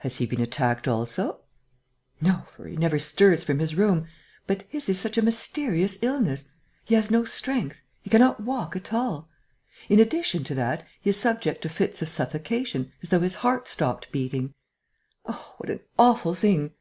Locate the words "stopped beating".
13.66-14.52